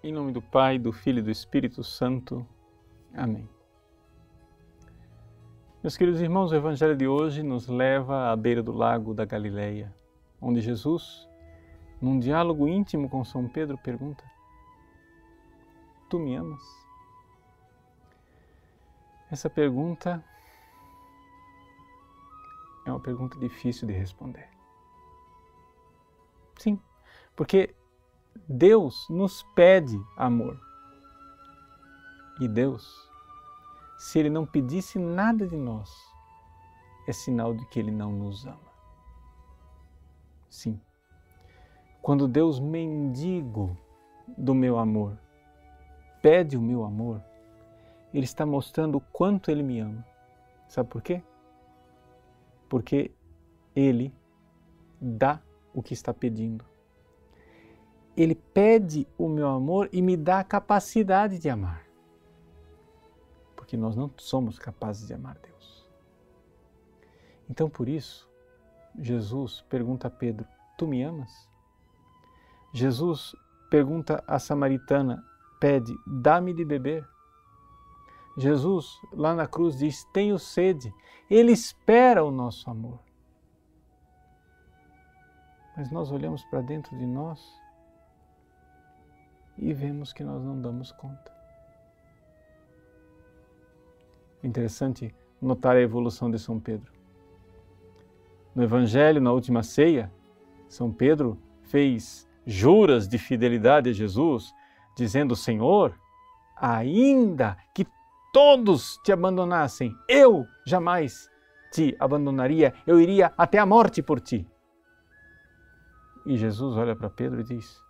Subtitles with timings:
[0.00, 2.46] Em nome do Pai, do Filho e do Espírito Santo.
[3.12, 3.48] Amém.
[5.82, 9.92] Meus queridos irmãos, o Evangelho de hoje nos leva à beira do lago da Galileia,
[10.40, 11.28] onde Jesus,
[12.00, 14.22] num diálogo íntimo com São Pedro, pergunta:
[16.08, 16.62] Tu me amas?
[19.32, 20.24] Essa pergunta
[22.86, 24.48] é uma pergunta difícil de responder.
[26.56, 26.80] Sim,
[27.34, 27.74] porque
[28.46, 30.60] Deus nos pede amor.
[32.40, 33.10] E Deus,
[33.96, 35.90] se Ele não pedisse nada de nós,
[37.06, 38.68] é sinal de que Ele não nos ama.
[40.48, 40.80] Sim.
[42.00, 43.76] Quando Deus mendigo
[44.36, 45.18] do meu amor,
[46.22, 47.22] pede o meu amor,
[48.12, 50.04] Ele está mostrando o quanto Ele me ama.
[50.68, 51.22] Sabe por quê?
[52.68, 53.10] Porque
[53.74, 54.14] Ele
[55.00, 55.40] dá
[55.74, 56.67] o que está pedindo.
[58.18, 61.86] Ele pede o meu amor e me dá a capacidade de amar.
[63.54, 65.88] Porque nós não somos capazes de amar Deus.
[67.48, 68.28] Então, por isso,
[68.98, 70.44] Jesus pergunta a Pedro:
[70.76, 71.48] Tu me amas?
[72.72, 73.36] Jesus
[73.70, 75.24] pergunta à samaritana,
[75.60, 77.08] pede: Dá-me de beber.
[78.36, 80.92] Jesus, lá na cruz, diz: Tenho sede.
[81.30, 82.98] Ele espera o nosso amor.
[85.76, 87.67] Mas nós olhamos para dentro de nós
[89.58, 91.32] e vemos que nós não damos conta.
[94.42, 96.92] Interessante notar a evolução de São Pedro.
[98.54, 100.12] No Evangelho, na última ceia,
[100.68, 104.54] São Pedro fez juras de fidelidade a Jesus,
[104.96, 105.98] dizendo: Senhor,
[106.56, 107.86] ainda que
[108.32, 111.28] todos te abandonassem, eu jamais
[111.72, 114.46] te abandonaria, eu iria até a morte por ti.
[116.24, 117.87] E Jesus olha para Pedro e diz: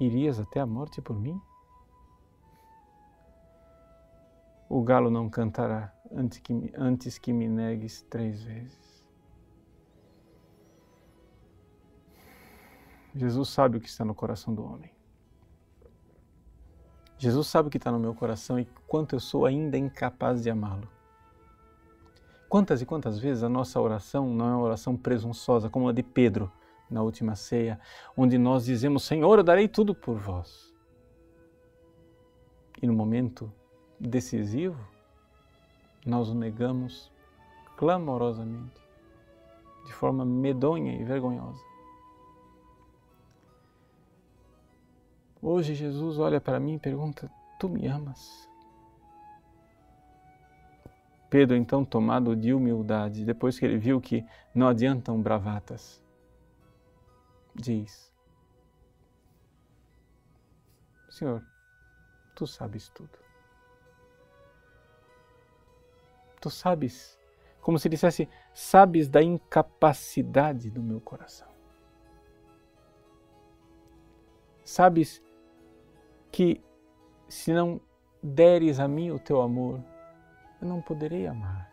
[0.00, 1.40] Irias até a morte por mim?
[4.68, 8.88] O galo não cantará antes que, antes que me negues três vezes.
[13.14, 14.90] Jesus sabe o que está no coração do homem.
[17.16, 20.50] Jesus sabe o que está no meu coração e quanto eu sou ainda incapaz de
[20.50, 20.88] amá-lo.
[22.48, 26.02] Quantas e quantas vezes a nossa oração não é uma oração presunçosa, como a de
[26.02, 26.50] Pedro,
[26.90, 27.78] na última ceia,
[28.16, 30.72] onde nós dizemos: Senhor, eu darei tudo por vós.
[32.80, 33.52] E no momento
[33.98, 34.78] decisivo,
[36.06, 37.10] nós o negamos
[37.76, 38.80] clamorosamente,
[39.86, 41.62] de forma medonha e vergonhosa.
[45.40, 48.48] Hoje Jesus olha para mim e pergunta: Tu me amas?
[51.30, 54.24] Pedro, então, tomado de humildade, depois que ele viu que
[54.54, 56.02] não adiantam bravatas,
[57.58, 58.12] diz:
[61.10, 61.44] Senhor,
[62.34, 63.18] tu sabes tudo.
[66.40, 67.18] Tu sabes,
[67.60, 71.48] como se dissesse, sabes da incapacidade do meu coração.
[74.64, 75.20] Sabes
[76.30, 76.62] que
[77.28, 77.80] se não
[78.22, 79.82] deres a mim o teu amor,
[80.60, 81.72] eu não poderei amar.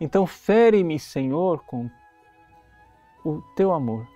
[0.00, 1.90] Então, fere-me, Senhor, com
[3.24, 4.06] o teu amor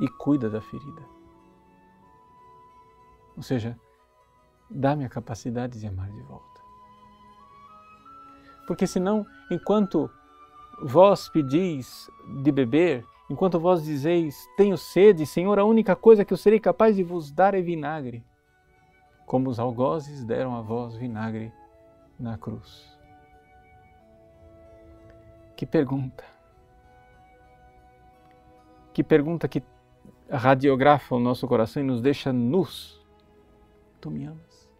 [0.00, 1.02] e cuida da ferida.
[3.36, 3.78] Ou seja,
[4.70, 6.60] dá-me a capacidade de amar de volta.
[8.66, 10.10] Porque senão, enquanto
[10.82, 12.10] vós pedis
[12.42, 16.96] de beber, enquanto vós dizeis, tenho sede, Senhor, a única coisa que eu serei capaz
[16.96, 18.24] de vos dar é vinagre,
[19.24, 21.52] como os algozes deram a vós vinagre
[22.18, 22.96] na cruz.
[25.56, 26.35] Que pergunta!
[28.96, 29.62] Que pergunta que
[30.30, 32.98] radiografa o nosso coração e nos deixa nus.
[34.00, 34.70] Tu me amas?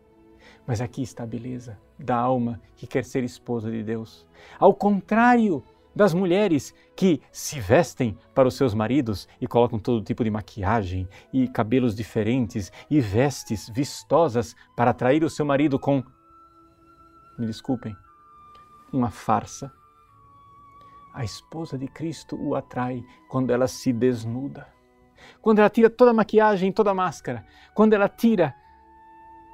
[0.66, 4.26] Mas aqui está a beleza da alma que quer ser esposa de Deus.
[4.58, 5.62] Ao contrário
[5.94, 11.06] das mulheres que se vestem para os seus maridos e colocam todo tipo de maquiagem
[11.30, 16.02] e cabelos diferentes e vestes vistosas para atrair o seu marido com,
[17.38, 17.94] me desculpem,
[18.90, 19.70] uma farsa
[21.16, 24.68] a esposa de Cristo o atrai quando ela se desnuda.
[25.40, 27.42] Quando ela tira toda a maquiagem, toda a máscara.
[27.74, 28.54] Quando ela tira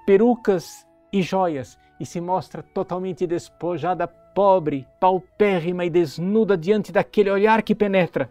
[0.05, 7.62] perucas e joias e se mostra totalmente despojada, pobre, paupérrima e desnuda diante daquele olhar
[7.62, 8.29] que penetra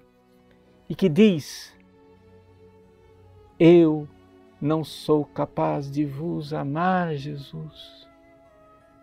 [0.89, 1.73] e que diz:
[3.57, 4.09] Eu
[4.59, 8.05] não sou capaz de vos amar, Jesus.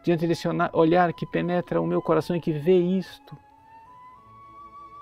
[0.02, 3.34] Diante desse olhar que penetra o meu coração e que vê isto,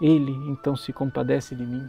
[0.01, 1.89] ele então se compadece de mim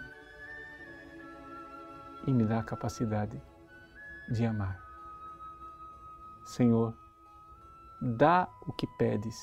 [2.25, 3.41] e me dá a capacidade
[4.29, 4.81] de amar.
[6.45, 6.93] Senhor,
[8.01, 9.41] dá o que pedes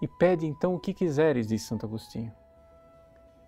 [0.00, 2.32] e pede então o que quiseres, diz Santo Agostinho.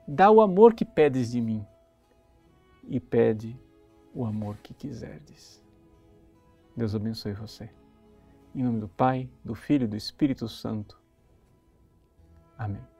[0.07, 1.67] Dá o amor que pedes de mim
[2.87, 3.59] e pede
[4.15, 5.63] o amor que quiserdes.
[6.77, 7.71] Deus abençoe você.
[8.55, 10.99] Em nome do Pai, do Filho e do Espírito Santo.
[12.57, 12.98] Amém.